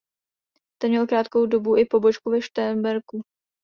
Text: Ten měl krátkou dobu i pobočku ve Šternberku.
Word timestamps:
Ten 0.79 0.89
měl 0.89 1.07
krátkou 1.07 1.45
dobu 1.45 1.77
i 1.77 1.85
pobočku 1.85 2.29
ve 2.31 2.41
Šternberku. 2.41 3.21